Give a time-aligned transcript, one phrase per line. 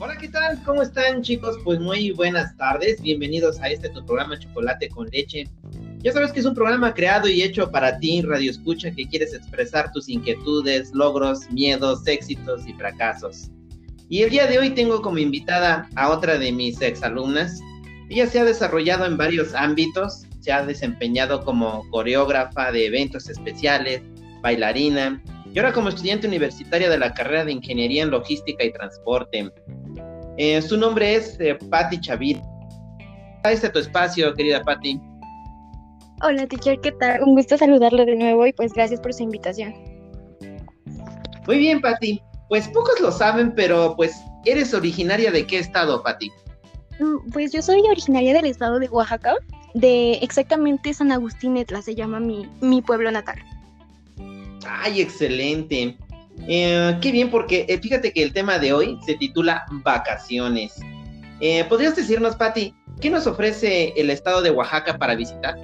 [0.00, 0.62] Hola, ¿qué tal?
[0.62, 1.56] ¿Cómo están chicos?
[1.64, 3.02] Pues muy buenas tardes.
[3.02, 5.48] Bienvenidos a este tu programa Chocolate con Leche.
[6.04, 9.34] Ya sabes que es un programa creado y hecho para ti, Radio Escucha, que quieres
[9.34, 13.50] expresar tus inquietudes, logros, miedos, éxitos y fracasos.
[14.08, 17.60] Y el día de hoy tengo como invitada a otra de mis exalumnas.
[18.08, 24.02] Ella se ha desarrollado en varios ámbitos, se ha desempeñado como coreógrafa de eventos especiales,
[24.42, 25.20] bailarina,
[25.52, 29.50] y ahora como estudiante universitaria de la carrera de Ingeniería en Logística y Transporte.
[30.36, 32.38] Eh, su nombre es eh, Patti Chavit.
[33.44, 35.00] Este tu espacio, querida Patti.
[36.22, 37.22] Hola, teacher, ¿qué tal?
[37.22, 39.74] Un gusto saludarlo de nuevo y pues gracias por su invitación.
[41.46, 42.20] Muy bien, Patti.
[42.48, 46.30] Pues pocos lo saben, pero pues, ¿eres originaria de qué estado, Patti?
[46.98, 49.34] Mm, pues yo soy originaria del estado de Oaxaca,
[49.74, 53.38] de exactamente San Agustín Etla, se llama mi, mi pueblo natal.
[54.68, 55.96] Ay, excelente.
[56.46, 60.74] Eh, qué bien, porque eh, fíjate que el tema de hoy se titula Vacaciones.
[61.40, 65.56] Eh, ¿Podrías decirnos, Patti, qué nos ofrece el estado de Oaxaca para visitar?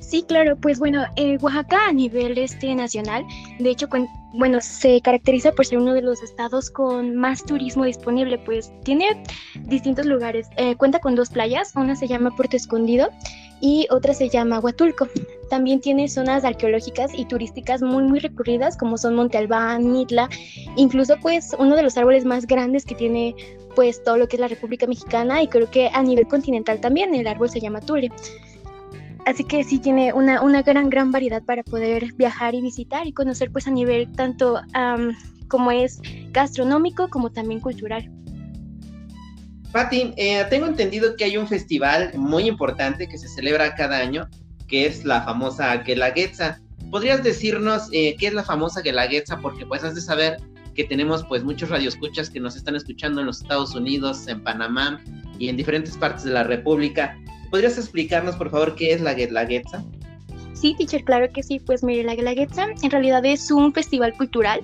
[0.00, 1.04] Sí, claro, pues bueno,
[1.40, 3.24] Oaxaca a nivel este nacional,
[3.58, 3.88] de hecho,
[4.34, 9.24] bueno, se caracteriza por ser uno de los estados con más turismo disponible, pues tiene
[9.62, 10.48] distintos lugares.
[10.76, 13.08] cuenta con dos playas, una se llama Puerto Escondido
[13.64, 15.08] y otra se llama Huatulco.
[15.48, 20.28] También tiene zonas arqueológicas y turísticas muy muy recurridas como son Monte Albán, Mitla,
[20.76, 23.34] incluso pues uno de los árboles más grandes que tiene
[23.74, 27.14] pues todo lo que es la República Mexicana y creo que a nivel continental también
[27.14, 28.12] el árbol se llama Tule.
[29.24, 33.12] Así que sí tiene una, una gran, gran variedad para poder viajar y visitar y
[33.12, 34.60] conocer pues a nivel tanto
[35.48, 38.10] como es gastronómico como también cultural.
[39.74, 44.28] Pati, eh, tengo entendido que hay un festival muy importante que se celebra cada año,
[44.68, 46.60] que es la famosa Guelaguetza.
[46.92, 49.40] ¿Podrías decirnos eh, qué es la famosa Guelaguetza?
[49.40, 50.36] Porque pues has de saber
[50.76, 55.02] que tenemos pues muchos radioescuchas que nos están escuchando en los Estados Unidos, en Panamá
[55.40, 57.18] y en diferentes partes de la República.
[57.50, 59.82] ¿Podrías explicarnos por favor qué es la Guelaguetza?
[60.52, 61.58] Sí, teacher, claro que sí.
[61.58, 64.60] Pues mire, la Guelaguetza en realidad es un festival cultural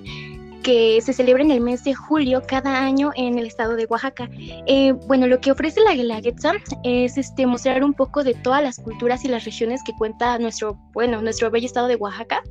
[0.61, 4.29] que se celebra en el mes de julio cada año en el estado de Oaxaca.
[4.67, 8.77] Eh, bueno, lo que ofrece la Guelaguetza es este, mostrar un poco de todas las
[8.77, 12.41] culturas y las regiones que cuenta nuestro, bueno, nuestro bello estado de Oaxaca.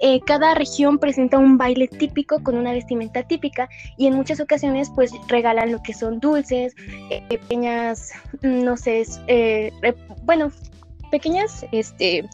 [0.00, 4.90] Eh, cada región presenta un baile típico con una vestimenta típica y en muchas ocasiones
[4.94, 6.74] pues regalan lo que son dulces,
[7.10, 9.04] eh, pequeñas, no sé,
[10.24, 10.50] bueno,
[11.10, 12.28] pequeñas este,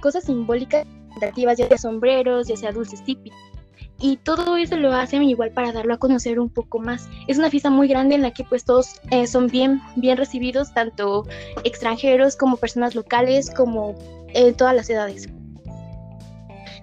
[0.00, 0.86] cosas simbólicas,
[1.36, 3.38] ya sea sombreros, ya sea dulces típicos
[3.98, 7.08] y todo eso lo hacen igual para darlo a conocer un poco más.
[7.26, 10.72] Es una fiesta muy grande en la que pues todos eh, son bien, bien recibidos,
[10.74, 11.26] tanto
[11.64, 13.94] extranjeros como personas locales, como
[14.28, 15.28] en todas las edades.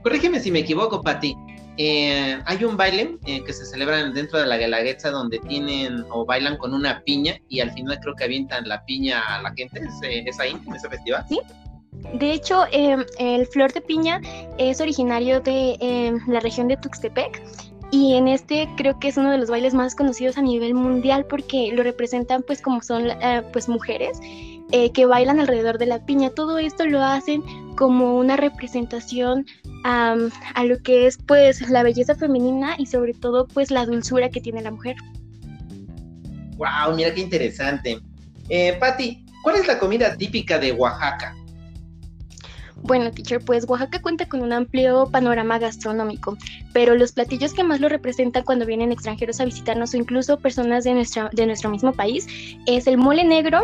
[0.01, 1.35] Corrígeme si me equivoco, Pati.
[1.77, 6.23] Eh, hay un baile eh, que se celebra dentro de la Galaguetza donde tienen o
[6.23, 9.81] bailan con una piña y al final creo que avientan la piña a la gente.
[10.03, 11.25] ¿Es, ahí, en ese festival?
[11.29, 11.39] Sí,
[12.13, 14.21] de hecho, em, el flor de piña
[14.57, 17.41] es originario de em, la región de Tuxtepec
[17.91, 21.25] y en este creo que es uno de los bailes más conocidos a nivel mundial
[21.29, 24.19] porque lo representan pues como son eh, pues mujeres
[24.71, 26.31] eh, que bailan alrededor de la piña.
[26.31, 27.43] Todo esto lo hacen
[27.75, 29.45] como una representación
[29.83, 34.41] a lo que es pues la belleza femenina y sobre todo pues la dulzura que
[34.41, 34.95] tiene la mujer.
[36.57, 37.99] Wow, mira qué interesante.
[38.49, 41.35] Eh, Patti, ¿cuál es la comida típica de Oaxaca?
[42.83, 46.37] Bueno, teacher, pues Oaxaca cuenta con un amplio panorama gastronómico,
[46.73, 50.83] pero los platillos que más lo representan cuando vienen extranjeros a visitarnos o incluso personas
[50.83, 52.27] de, nuestra, de nuestro mismo país
[52.65, 53.61] es el mole negro,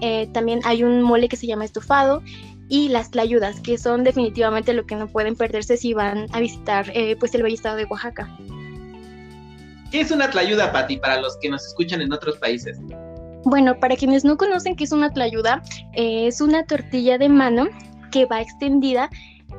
[0.00, 2.22] eh, también hay un mole que se llama estofado
[2.70, 6.90] y las tlayudas, que son definitivamente lo que no pueden perderse si van a visitar
[6.94, 8.34] eh, pues el bello estado de Oaxaca.
[9.90, 12.78] ¿Qué es una tlayuda, Pati, para los que nos escuchan en otros países?
[13.44, 17.68] Bueno, para quienes no conocen qué es una tlayuda, eh, es una tortilla de mano
[18.14, 19.10] que va extendida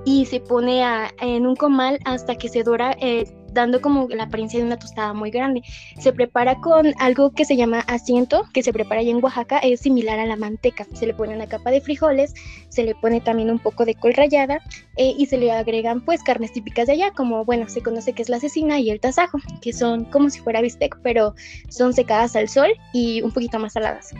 [0.06, 0.82] y se pone
[1.20, 5.14] en un comal hasta que se dora, eh, dando como la apariencia de una tostada
[5.14, 5.62] muy grande.
[6.00, 9.82] Se prepara con algo que se llama asiento, que se prepara allá en Oaxaca, es
[9.82, 10.86] similar a la manteca.
[10.94, 12.34] Se le pone una capa de frijoles,
[12.70, 14.62] se le pone también un poco de col rallada
[14.96, 18.22] eh, y se le agregan pues carnes típicas de allá, como bueno, se conoce que
[18.22, 21.34] es la cecina y el tasajo, que son como si fuera bistec, pero
[21.70, 24.14] son secadas al sol y un poquito más saladas.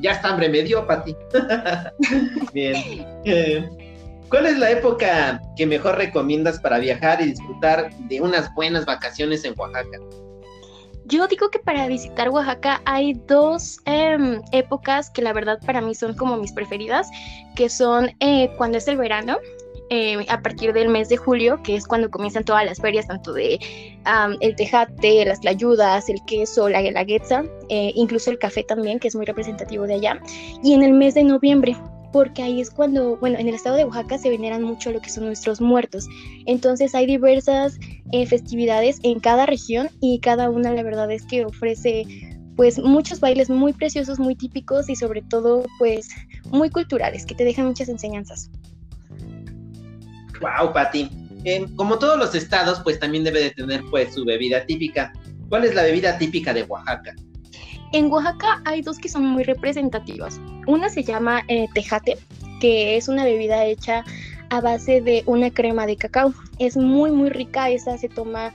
[0.00, 1.16] Ya está hambre me dio, Pati.
[2.52, 2.76] Bien.
[3.24, 3.68] Eh,
[4.28, 9.44] ¿Cuál es la época que mejor recomiendas para viajar y disfrutar de unas buenas vacaciones
[9.44, 9.98] en Oaxaca?
[11.06, 15.94] Yo digo que para visitar Oaxaca hay dos em, épocas que la verdad para mí
[15.94, 17.08] son como mis preferidas,
[17.56, 19.38] que son eh, cuando es el verano
[19.90, 23.32] eh, a partir del mes de julio, que es cuando comienzan todas las ferias, tanto
[23.32, 23.58] de
[24.40, 29.14] el tejate, las tlayudas, el queso, la guelaguetza, eh, incluso el café también, que es
[29.14, 30.20] muy representativo de allá.
[30.62, 31.76] Y en el mes de noviembre,
[32.12, 35.10] porque ahí es cuando, bueno, en el estado de Oaxaca se veneran mucho lo que
[35.10, 36.06] son nuestros muertos.
[36.46, 37.78] Entonces hay diversas
[38.12, 42.04] eh, festividades en cada región y cada una la verdad es que ofrece
[42.56, 46.08] pues muchos bailes muy preciosos, muy típicos y sobre todo pues
[46.50, 48.50] muy culturales que te dejan muchas enseñanzas.
[50.40, 51.10] Wow, Pati.
[51.76, 55.12] como todos los estados, pues también debe de tener pues su bebida típica.
[55.48, 57.14] ¿Cuál es la bebida típica de Oaxaca?
[57.92, 60.40] En Oaxaca hay dos que son muy representativas.
[60.66, 62.18] Una se llama eh, tejate,
[62.60, 64.04] que es una bebida hecha
[64.50, 66.32] a base de una crema de cacao.
[66.58, 67.70] Es muy, muy rica.
[67.70, 68.52] Esa se toma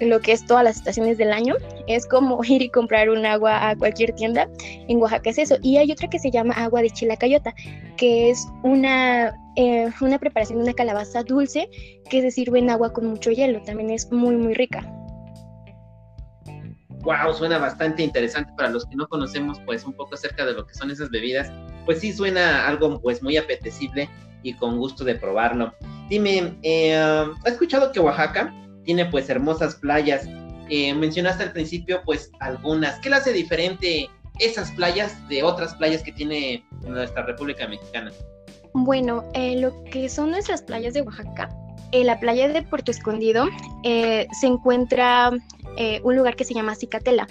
[0.00, 1.54] lo que es todas las estaciones del año.
[1.86, 4.48] Es como ir y comprar un agua a cualquier tienda.
[4.88, 5.56] En Oaxaca es eso.
[5.62, 7.54] Y hay otra que se llama agua de chilacayota,
[7.96, 11.68] que es una, eh, una preparación de una calabaza dulce
[12.08, 13.60] que se sirve en agua con mucho hielo.
[13.62, 14.86] También es muy, muy rica
[17.06, 20.66] wow, suena bastante interesante para los que no conocemos pues un poco acerca de lo
[20.66, 21.50] que son esas bebidas,
[21.86, 24.10] pues sí suena algo pues muy apetecible
[24.42, 25.72] y con gusto de probarlo.
[26.10, 28.52] Dime, eh, ¿has escuchado que Oaxaca
[28.84, 30.28] tiene pues hermosas playas?
[30.68, 32.98] Eh, mencionaste al principio pues algunas.
[32.98, 34.10] ¿Qué le hace diferente
[34.40, 38.10] esas playas de otras playas que tiene nuestra República Mexicana?
[38.74, 41.48] Bueno, eh, lo que son nuestras playas de Oaxaca,
[41.92, 43.46] la playa de Puerto Escondido
[43.84, 45.30] se encuentra
[45.76, 47.28] eh, un lugar que se llama Cicatela.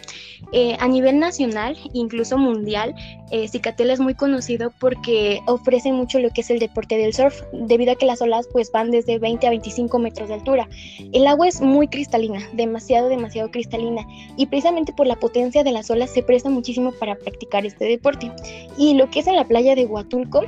[0.52, 2.94] Eh, a nivel nacional, incluso mundial,
[3.32, 7.42] eh, Cicatela es muy conocido porque ofrece mucho lo que es el deporte del surf,
[7.52, 10.70] debido a que las olas pues van desde 20 a 25 metros de altura.
[11.12, 14.06] El agua es muy cristalina, demasiado, demasiado cristalina,
[14.38, 18.32] y precisamente por la potencia de las olas se presta muchísimo para practicar este deporte.
[18.78, 20.44] Y lo que es en la playa de Huatulco,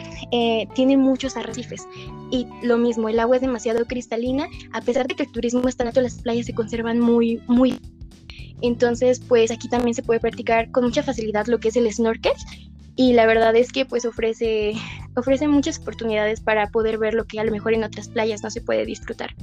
[0.75, 1.87] tiene muchos arrecifes,
[2.31, 5.83] y lo mismo, el agua es demasiado cristalina, a pesar de que el turismo está
[5.83, 7.79] alto, las playas se conservan muy, muy
[8.61, 12.33] entonces, pues aquí también se puede practicar con mucha facilidad lo que es el snorkel
[12.95, 14.73] y la verdad es que pues ofrece,
[15.15, 18.49] ofrece muchas oportunidades para poder ver lo que a lo mejor en otras playas no
[18.49, 19.35] se puede disfrutar.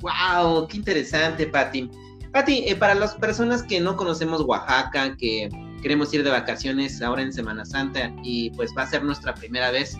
[0.00, 0.68] ¡Wow!
[0.68, 1.90] ¡Qué interesante, Patti!
[2.32, 5.48] Patti, eh, para las personas que no conocemos Oaxaca, que
[5.82, 9.70] queremos ir de vacaciones ahora en Semana Santa y pues va a ser nuestra primera
[9.70, 9.96] vez,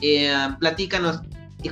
[0.00, 1.20] eh, platícanos,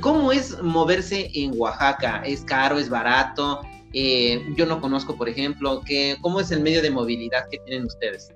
[0.00, 2.22] ¿cómo es moverse en Oaxaca?
[2.24, 2.78] ¿Es caro?
[2.78, 3.60] ¿Es barato?
[3.92, 7.86] Eh, yo no conozco, por ejemplo, que, ¿cómo es el medio de movilidad que tienen
[7.86, 8.32] ustedes?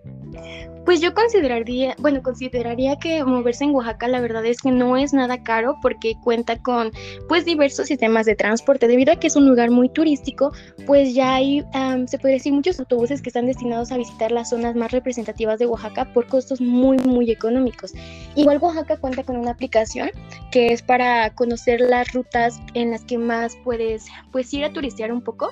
[0.85, 5.13] Pues yo consideraría, bueno, consideraría que moverse en Oaxaca la verdad es que no es
[5.13, 6.91] nada caro porque cuenta con
[7.29, 8.89] pues diversos sistemas de transporte.
[8.89, 10.53] Debido a que es un lugar muy turístico,
[10.87, 11.65] pues ya hay,
[12.07, 15.67] se puede decir, muchos autobuses que están destinados a visitar las zonas más representativas de
[15.67, 17.93] Oaxaca por costos muy, muy económicos.
[18.35, 20.11] Igual Oaxaca cuenta con una aplicación
[20.51, 25.13] que es para conocer las rutas en las que más puedes pues ir a turistear
[25.13, 25.51] un poco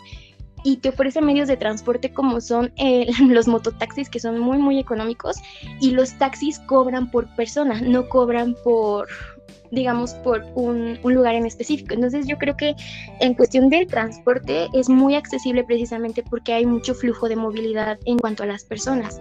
[0.69, 4.79] y te ofrece medios de transporte como son eh, los mototaxis que son muy muy
[4.79, 5.37] económicos
[5.81, 9.09] y los taxis cobran por persona, no cobran por
[9.71, 11.93] digamos por un, un, lugar en específico.
[11.93, 12.75] Entonces yo creo que
[13.21, 18.19] en cuestión del transporte es muy accesible precisamente porque hay mucho flujo de movilidad en
[18.19, 19.21] cuanto a las personas.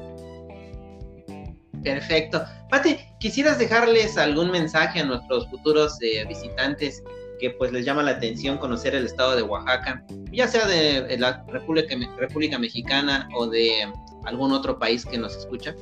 [1.83, 2.43] Perfecto.
[2.69, 7.03] Pati, ¿quisieras dejarles algún mensaje a nuestros futuros eh, visitantes
[7.39, 11.43] que pues les llama la atención conocer el estado de Oaxaca, ya sea de la
[11.47, 13.87] República, República Mexicana o de
[14.25, 15.75] algún otro país que nos escucha?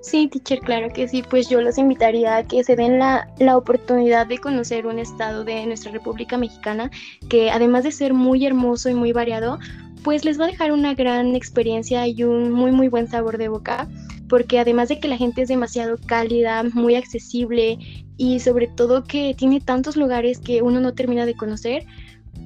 [0.00, 1.22] Sí, teacher, claro que sí.
[1.28, 5.44] Pues yo los invitaría a que se den la, la, oportunidad de conocer un estado
[5.44, 6.90] de nuestra República Mexicana
[7.30, 9.58] que además de ser muy hermoso y muy variado,
[10.02, 13.48] pues les va a dejar una gran experiencia y un muy muy buen sabor de
[13.48, 13.88] boca
[14.28, 17.78] porque además de que la gente es demasiado cálida, muy accesible
[18.16, 21.84] y sobre todo que tiene tantos lugares que uno no termina de conocer,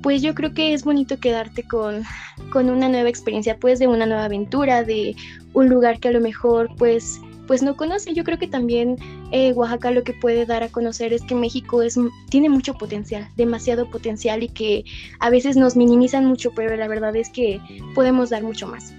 [0.02, 2.02] pues yo creo que es bonito quedarte con,
[2.50, 5.16] con una nueva experiencia, pues de una nueva aventura, de
[5.54, 8.14] un lugar que a lo mejor pues pues no conoce.
[8.14, 8.96] Yo creo que también
[9.32, 11.98] eh, Oaxaca lo que puede dar a conocer es que México es,
[12.28, 14.84] tiene mucho potencial, demasiado potencial y que
[15.18, 17.60] a veces nos minimizan mucho, pero la verdad es que
[17.94, 18.92] podemos dar mucho más.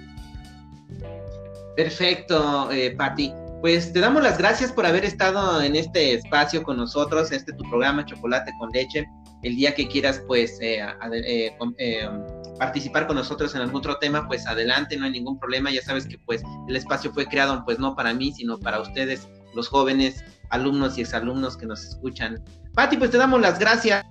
[1.78, 3.32] Perfecto, eh, Patti.
[3.62, 7.70] Pues te damos las gracias por haber estado en este espacio con nosotros, este tu
[7.70, 9.06] programa Chocolate con Leche.
[9.44, 10.82] El día que quieras, pues, eh,
[11.26, 12.10] eh, eh,
[12.58, 15.72] participar con nosotros en algún otro tema, pues adelante, no hay ningún problema.
[15.72, 19.28] Ya sabes que, pues, el espacio fue creado, pues, no para mí, sino para ustedes,
[19.54, 22.42] los jóvenes, alumnos y exalumnos que nos escuchan.
[22.74, 24.06] Patti, pues te damos las gracias.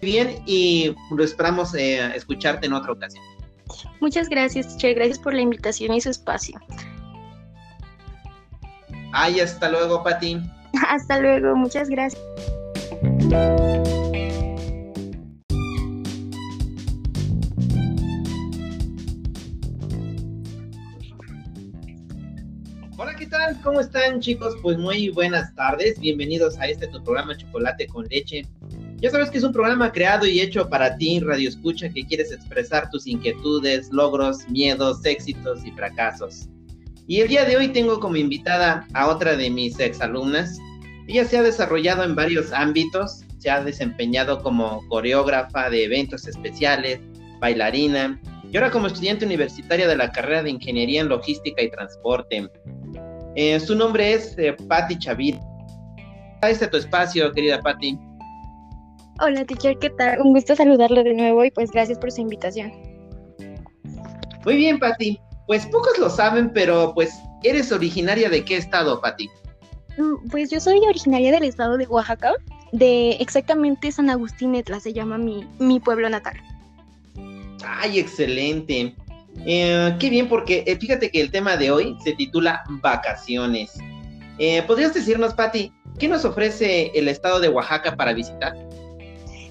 [0.00, 3.24] Bien, y lo esperamos escucharte en otra ocasión.
[4.00, 4.94] Muchas gracias, Che.
[4.94, 6.60] Gracias por la invitación y su espacio.
[9.18, 10.38] Ay, hasta luego, Pati.
[10.88, 12.22] Hasta luego, muchas gracias.
[22.98, 23.58] Hola, ¿qué tal?
[23.62, 24.54] ¿Cómo están chicos?
[24.62, 25.98] Pues muy buenas tardes.
[25.98, 28.42] Bienvenidos a este tu programa Chocolate con Leche.
[28.96, 32.32] Ya sabes que es un programa creado y hecho para ti, Radio Escucha, que quieres
[32.32, 36.50] expresar tus inquietudes, logros, miedos, éxitos y fracasos.
[37.08, 40.58] Y el día de hoy tengo como invitada a otra de mis exalumnas.
[41.06, 46.98] Ella se ha desarrollado en varios ámbitos, se ha desempeñado como coreógrafa de eventos especiales,
[47.38, 48.20] bailarina,
[48.50, 52.50] y ahora como estudiante universitaria de la carrera de Ingeniería en Logística y Transporte.
[53.36, 55.36] Eh, su nombre es eh, Patti Chavit.
[56.42, 57.98] Este tu espacio, querida Patti.
[59.20, 60.20] Hola, teacher, ¿qué tal?
[60.20, 62.72] Un gusto saludarlo de nuevo y pues gracias por su invitación.
[64.44, 65.20] Muy bien, Patti.
[65.46, 69.28] Pues pocos lo saben, pero pues eres originaria de qué estado, Patti?
[69.96, 72.32] Mm, pues yo soy originaria del estado de Oaxaca,
[72.72, 76.36] de exactamente San Agustín Etla, se llama mi, mi pueblo natal.
[77.64, 78.94] Ay, excelente.
[79.44, 83.72] Eh, qué bien, porque eh, fíjate que el tema de hoy se titula Vacaciones.
[84.38, 88.54] Eh, ¿Podrías decirnos, Patti, qué nos ofrece el estado de Oaxaca para visitar?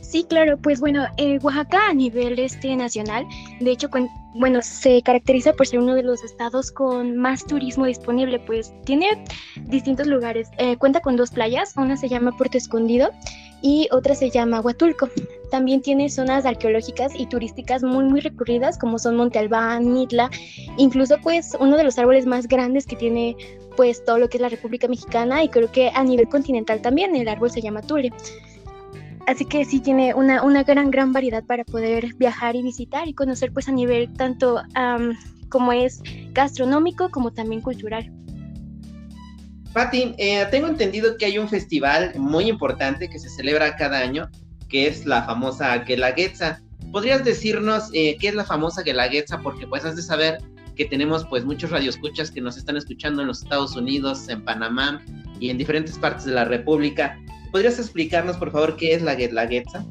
[0.07, 1.05] Sí, claro, pues bueno,
[1.41, 3.25] Oaxaca a nivel este nacional,
[3.59, 3.89] de hecho,
[4.35, 9.25] bueno, se caracteriza por ser uno de los estados con más turismo disponible, pues tiene
[9.65, 10.49] distintos lugares.
[10.77, 13.09] cuenta con dos playas, una se llama Puerto Escondido
[13.63, 15.09] y otra se llama Huatulco.
[15.49, 20.29] También tiene zonas arqueológicas y turísticas muy muy recurridas como son Monte Albán, Mitla,
[20.77, 23.35] incluso pues uno de los árboles más grandes que tiene
[23.75, 27.15] pues todo lo que es la República Mexicana y creo que a nivel continental también
[27.15, 28.13] el árbol se llama Tule.
[29.27, 33.13] Así que sí tiene una, una gran, gran variedad para poder viajar y visitar y
[33.13, 34.61] conocer pues a nivel tanto
[35.49, 36.01] como es
[36.31, 38.11] gastronómico como también cultural.
[39.73, 44.29] Pati, eh, tengo entendido que hay un festival muy importante que se celebra cada año,
[44.69, 46.61] que es la famosa Guelaguetza.
[46.91, 49.39] ¿Podrías decirnos eh, qué es la famosa Guelaguetza?
[49.39, 50.37] Porque pues has de saber
[50.75, 55.03] que tenemos pues muchos radioescuchas que nos están escuchando en los Estados Unidos, en Panamá
[55.39, 57.19] y en diferentes partes de la República.
[57.55, 59.85] ¿Podrías explicarnos por favor qué es la Guelaguetza?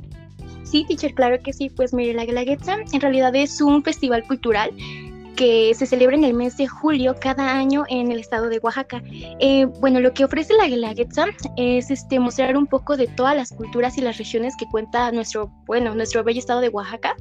[0.64, 1.70] Sí, teacher, claro que sí.
[1.70, 4.70] Pues mire, la Guelaguetza en realidad es un festival cultural
[5.34, 9.02] que se celebra en el mes de julio cada año en el estado de Oaxaca.
[9.40, 11.26] Eh, bueno, lo que ofrece la Guelaguetza
[11.56, 15.50] es este, mostrar un poco de todas las culturas y las regiones que cuenta nuestro,
[15.66, 17.14] bueno, nuestro bello estado de Oaxaca.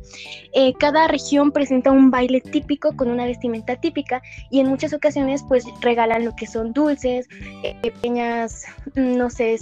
[0.54, 5.44] Eh, cada región presenta un baile típico con una vestimenta típica y en muchas ocasiones
[5.48, 7.28] pues regalan lo que son dulces,
[7.64, 8.66] eh, pequeñas,
[8.96, 9.58] no sé,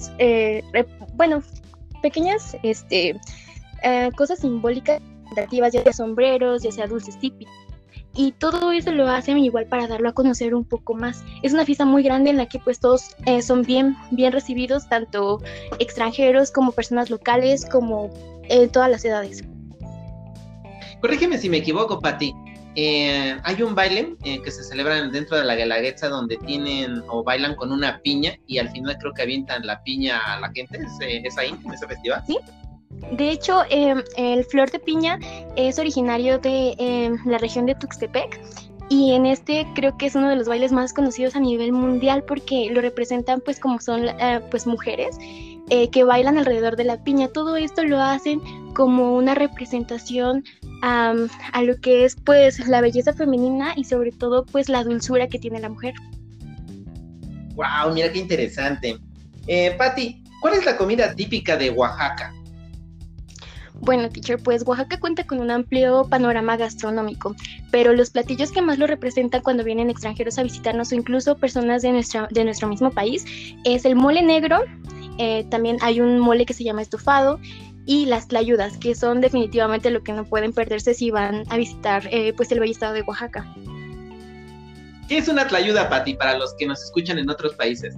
[1.16, 1.42] bueno,
[2.02, 3.20] pequeñas este,
[4.16, 5.02] cosas simbólicas,
[5.52, 7.54] ya sea sombreros, ya sea dulces típicos
[8.14, 11.24] y todo eso lo hacen igual para darlo a conocer un poco más.
[11.44, 14.90] Es una fiesta muy grande en la que pues todos eh, son bien, bien recibidos,
[14.90, 15.42] tanto
[15.80, 18.10] extranjeros como personas locales, como
[18.50, 19.44] en todas las edades.
[21.00, 22.34] Corrígeme si me equivoco, Pati.
[22.76, 27.22] Eh, hay un baile eh, que se celebra dentro de la Galaguetza donde tienen o
[27.22, 30.80] bailan con una piña y al final creo que avientan la piña a la gente.
[31.02, 32.24] ¿Es, ahí, en ese festival?
[32.28, 32.38] Sí,
[33.12, 35.20] de hecho, em, el flor de piña
[35.56, 38.40] es originario de em, la región de Tuxtepec
[38.90, 42.24] y en este creo que es uno de los bailes más conocidos a nivel mundial
[42.28, 45.18] porque lo representan pues como son eh, pues mujeres
[45.70, 47.30] eh, que bailan alrededor de la piña.
[47.30, 48.42] Todo esto lo hacen
[48.74, 50.44] como una representación
[50.84, 55.40] a lo que es pues la belleza femenina y sobre todo pues la dulzura que
[55.40, 55.94] tiene la mujer.
[57.56, 58.98] Wow, mira qué interesante.
[59.48, 62.34] Eh, Patti, ¿cuál es la comida típica de Oaxaca?
[63.82, 67.36] Bueno, teacher, pues Oaxaca cuenta con un amplio panorama gastronómico,
[67.72, 71.82] pero los platillos que más lo representan cuando vienen extranjeros a visitarnos o incluso personas
[71.82, 73.26] de, nuestra, de nuestro mismo país
[73.64, 74.60] es el mole negro,
[75.18, 77.40] eh, también hay un mole que se llama estofado
[77.88, 82.08] y las tlayudas, que son definitivamente lo que no pueden perderse si van a visitar
[82.12, 83.52] eh, pues el bello estado de Oaxaca.
[85.08, 87.96] ¿Qué es una tlayuda, Pati, para los que nos escuchan en otros países?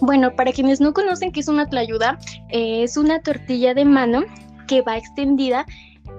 [0.00, 4.24] Bueno, para quienes no conocen qué es una tlayuda, eh, es una tortilla de mano
[4.66, 5.66] que va extendida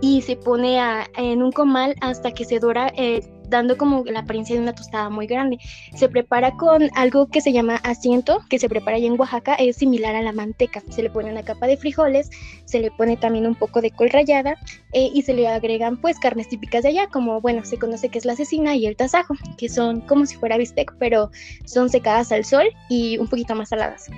[0.02, 0.80] y se pone
[1.18, 5.10] en un comal hasta que se dora, eh, dando como la apariencia de una tostada
[5.10, 5.60] muy grande.
[5.94, 9.76] Se prepara con algo que se llama asiento, que se prepara allá en Oaxaca, es
[9.76, 10.82] similar a la manteca.
[10.90, 12.30] Se le pone una capa de frijoles,
[12.66, 14.56] se le pone también un poco de col rallada
[14.94, 18.18] eh, y se le agregan pues carnes típicas de allá, como bueno, se conoce que
[18.18, 21.30] es la cecina y el tasajo, que son como si fuera bistec, pero
[21.66, 24.10] son secadas al sol y un poquito más saladas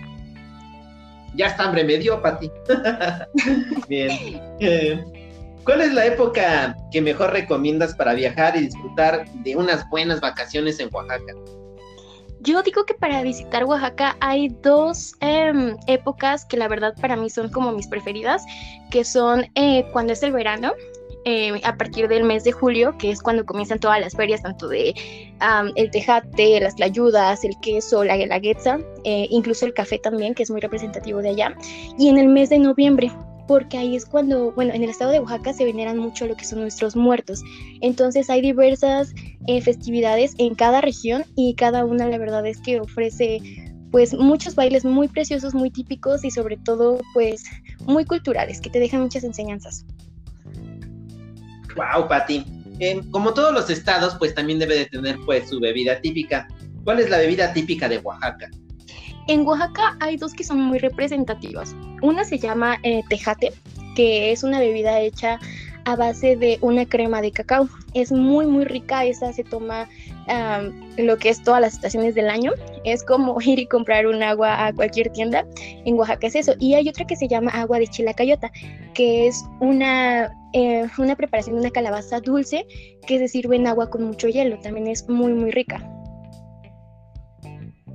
[1.35, 2.51] ya está hambre me dio, Pati.
[3.87, 4.11] Bien.
[4.59, 5.03] Eh,
[5.63, 10.79] ¿Cuál es la época que mejor recomiendas para viajar y disfrutar de unas buenas vacaciones
[10.79, 11.33] en Oaxaca?
[12.41, 17.29] Yo digo que para visitar Oaxaca hay dos em, épocas que la verdad para mí
[17.29, 18.43] son como mis preferidas,
[18.91, 20.73] que son eh, cuando es el verano,
[21.25, 24.67] eh, a partir del mes de julio, que es cuando comienzan todas las ferias, tanto
[24.67, 24.93] de
[25.75, 30.51] el tejate, las tlayudas, el queso, la guelaguetza, eh, incluso el café también, que es
[30.51, 31.55] muy representativo de allá,
[31.97, 33.11] y en el mes de noviembre,
[33.47, 36.45] porque ahí es cuando, bueno, en el estado de Oaxaca se veneran mucho lo que
[36.45, 37.43] son nuestros muertos.
[37.81, 39.13] Entonces hay diversas
[39.47, 43.41] eh, festividades en cada región y cada una la verdad es que ofrece
[43.91, 47.43] pues muchos bailes muy preciosos, muy típicos y sobre todo pues
[47.85, 49.85] muy culturales que te dejan muchas enseñanzas.
[51.75, 52.45] Wow, Pati.
[53.11, 56.47] como todos los estados, pues también debe de tener pues su bebida típica.
[56.83, 58.49] ¿Cuál es la bebida típica de Oaxaca?
[59.27, 61.75] En Oaxaca hay dos que son muy representativas.
[62.01, 63.53] Una se llama eh, tejate,
[63.95, 65.39] que es una bebida hecha
[65.85, 67.69] a base de una crema de cacao.
[67.93, 69.05] Es muy, muy rica.
[69.05, 69.87] Esa se toma
[70.97, 72.51] lo que es todas las estaciones del año.
[72.83, 75.45] Es como ir y comprar un agua a cualquier tienda.
[75.85, 76.53] En Oaxaca es eso.
[76.59, 78.51] Y hay otra que se llama agua de chilacayota,
[78.93, 82.65] que es una, eh, una preparación de una calabaza dulce
[83.07, 84.57] que se sirve en agua con mucho hielo.
[84.59, 85.81] También es muy, muy rica.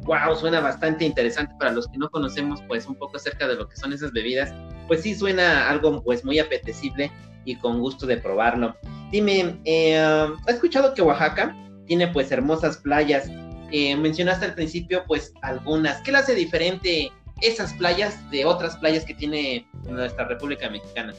[0.08, 3.68] Wow, suena bastante interesante para los que no conocemos pues un poco acerca de lo
[3.68, 4.54] que son esas bebidas.
[4.86, 7.12] Pues sí suena algo pues muy apetecible
[7.44, 8.74] y con gusto de probarlo.
[9.10, 11.54] Dime, eh, ¿has escuchado que Oaxaca
[11.88, 13.28] tiene pues hermosas playas.
[13.72, 16.00] Eh, mencionaste al principio pues algunas.
[16.02, 21.12] ¿Qué le hace diferente esas playas de otras playas que tiene nuestra República Mexicana?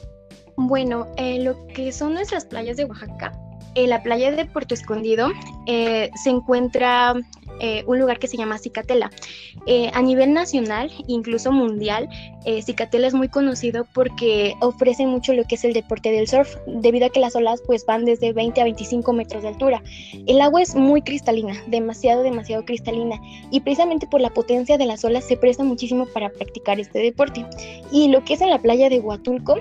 [0.56, 3.32] Bueno, eh, lo que son nuestras playas de Oaxaca,
[3.76, 5.30] eh, la playa de Puerto Escondido
[5.68, 7.14] se encuentra
[7.60, 9.12] eh, un lugar que se llama Cicatela.
[9.66, 12.10] Eh, a nivel nacional, incluso mundial,
[12.46, 16.56] eh, Cicatela es muy conocido porque ofrece mucho lo que es el deporte del surf,
[16.68, 19.84] debido a que las olas pues van desde 20 a 25 metros de altura.
[20.26, 23.20] El agua es muy cristalina, demasiado, demasiado cristalina,
[23.52, 27.46] y precisamente por la potencia de las olas se presta muchísimo para practicar este deporte.
[27.92, 29.58] Y lo que es en la playa de Huatulco,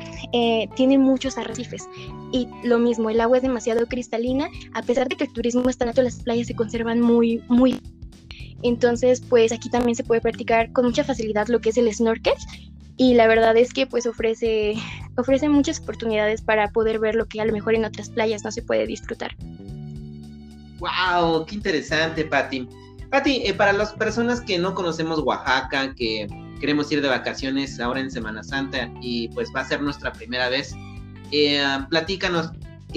[0.76, 1.88] tiene muchos arrecifes,
[2.32, 5.84] y lo mismo, el agua es demasiado cristalina, a pesar de que el turismo está
[5.84, 7.80] alto, las playas se conservan muy, muy
[8.62, 12.35] entonces, pues aquí también se puede practicar con mucha facilidad lo que es el snorkel
[12.97, 14.75] y la verdad es que pues ofrece,
[15.16, 18.51] ofrece muchas oportunidades para poder ver lo que a lo mejor en otras playas no
[18.51, 19.37] se puede disfrutar.
[20.81, 21.47] ¡Wow!
[21.47, 22.68] ¡Qué interesante, Patti!
[23.11, 26.27] Patti, eh, para las personas que no conocemos Oaxaca, que
[26.61, 30.49] queremos ir de vacaciones ahora en Semana Santa y pues va a ser nuestra primera
[30.49, 30.75] vez,
[31.31, 32.51] eh, platícanos,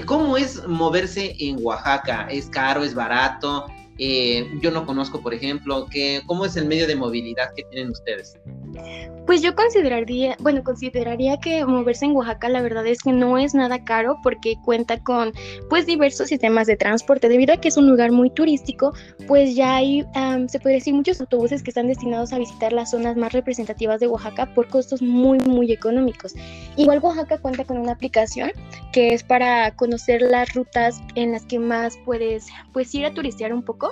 [0.06, 2.28] ¿cómo es moverse en Oaxaca?
[2.30, 2.84] ¿Es caro?
[2.84, 3.68] ¿Es barato?
[4.04, 7.92] Eh, yo no conozco, por ejemplo, que, ¿cómo es el medio de movilidad que tienen
[7.92, 8.36] ustedes?
[9.26, 13.54] Pues yo consideraría, bueno, consideraría que moverse en Oaxaca la verdad es que no es
[13.54, 15.32] nada caro porque cuenta con
[15.70, 17.30] pues diversos sistemas de transporte.
[17.30, 18.94] Debido a que es un lugar muy turístico,
[19.28, 20.06] pues ya hay,
[20.48, 24.08] se puede decir, muchos autobuses que están destinados a visitar las zonas más representativas de
[24.08, 26.34] Oaxaca por costos muy, muy económicos.
[26.76, 28.52] Igual Oaxaca cuenta con una aplicación
[28.92, 33.54] que es para conocer las rutas en las que más puedes pues ir a turistear
[33.54, 33.92] un poco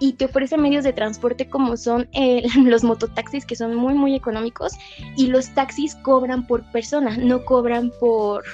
[0.00, 4.14] y te ofrece medios de transporte como son eh, los mototaxis que son muy muy
[4.14, 4.72] económicos
[5.16, 8.44] y los taxis cobran por persona, no cobran por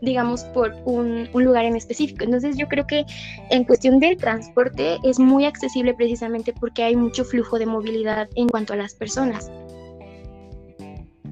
[0.00, 2.22] digamos por un, un, lugar en específico.
[2.22, 3.04] Entonces yo creo que
[3.50, 8.48] en cuestión del transporte es muy accesible precisamente porque hay mucho flujo de movilidad en
[8.48, 9.50] cuanto a las personas.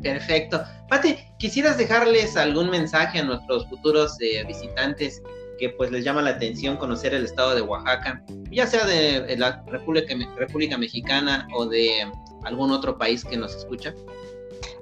[0.02, 0.62] Perfecto.
[0.88, 5.22] Pati, ¿quisieras dejarles algún mensaje a nuestros futuros eh, visitantes
[5.58, 9.62] que pues les llama la atención conocer el estado de Oaxaca, ya sea de la
[9.66, 12.06] República, República Mexicana o de
[12.44, 13.94] algún otro país que nos escucha?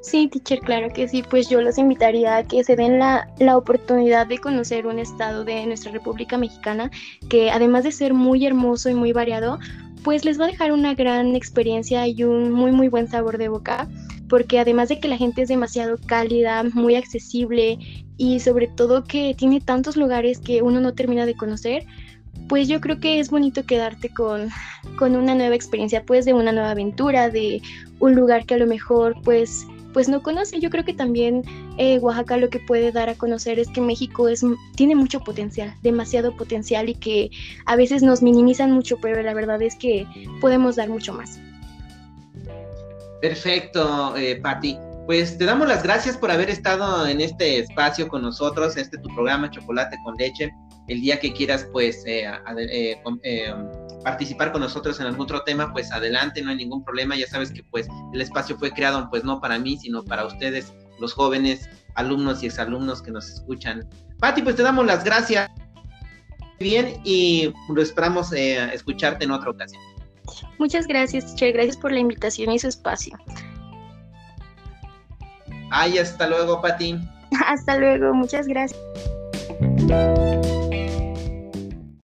[0.00, 1.24] Sí, teacher, claro que sí.
[1.28, 5.44] Pues yo los invitaría a que se den la, la, oportunidad de conocer un estado
[5.44, 6.90] de nuestra República Mexicana
[7.30, 9.58] que además de ser muy hermoso y muy variado,
[10.02, 13.48] pues les va a dejar una gran experiencia y un muy muy buen sabor de
[13.48, 13.88] boca
[14.28, 17.78] porque además de que la gente es demasiado cálida, muy accesible
[18.16, 21.85] y sobre todo que tiene tantos lugares que uno no termina de conocer,
[22.48, 24.48] pues yo creo que es bonito quedarte con,
[24.98, 27.62] con una nueva experiencia, pues de una nueva aventura, de
[28.00, 30.61] un lugar que a lo mejor pues pues no conoce.
[30.61, 31.42] Yo creo que también
[31.79, 35.72] eh, Oaxaca lo que puede dar a conocer es que México es, tiene mucho potencial,
[35.83, 37.31] demasiado potencial y que
[37.64, 40.07] a veces nos minimizan mucho, pero la verdad es que
[40.40, 41.38] podemos dar mucho más.
[43.22, 44.77] Perfecto, eh, Patti.
[45.06, 49.14] Pues te damos las gracias por haber estado en este espacio con nosotros, este tu
[49.14, 50.50] programa Chocolate con Leche.
[50.88, 52.26] El día que quieras, pues, eh,
[52.70, 53.54] eh, eh,
[54.02, 57.16] participar con nosotros en algún otro tema, pues adelante, no hay ningún problema.
[57.16, 60.72] Ya sabes que, pues, el espacio fue creado, pues, no para mí, sino para ustedes,
[60.98, 63.86] los jóvenes, alumnos y exalumnos que nos escuchan.
[64.20, 65.50] Patti, pues te damos las gracias.
[66.58, 69.82] Bien, y lo esperamos escucharte en otra ocasión.
[70.58, 71.52] Muchas gracias, teacher.
[71.52, 73.18] Gracias por la invitación y su espacio.
[75.76, 76.96] Ay, hasta luego, Pati.
[77.46, 78.78] Hasta luego, muchas gracias.